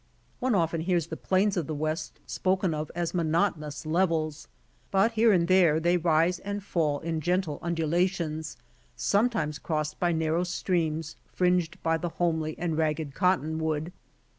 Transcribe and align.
One 0.39 0.55
often 0.55 0.81
hears 0.81 1.05
the 1.05 1.15
plains 1.15 1.55
of 1.57 1.67
the 1.67 1.75
West 1.75 2.19
spoken 2.25 2.73
of 2.73 2.89
as 2.95 3.13
monotonous 3.13 3.85
levels. 3.85 4.47
But 4.89 5.11
here 5.11 5.31
and 5.31 5.47
there 5.47 5.79
they 5.79 5.95
rise 5.95 6.39
and 6.39 6.63
fall 6.63 7.01
in 7.01 7.21
gentle 7.21 7.59
undulations, 7.61 8.57
sometimes 8.95 9.59
crossed 9.59 9.99
by 9.99 10.11
narrow 10.11 10.43
streams 10.43 11.17
fringed 11.31 11.77
by 11.83 11.97
the 11.99 12.09
homely 12.09 12.57
and 12.57 12.79
ragged 12.79 13.13
Cottonwood. 13.13 13.93